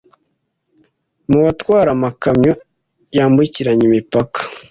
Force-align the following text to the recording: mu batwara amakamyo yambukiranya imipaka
mu 1.29 1.39
batwara 1.45 1.89
amakamyo 1.95 2.53
yambukiranya 3.17 3.83
imipaka 3.89 4.39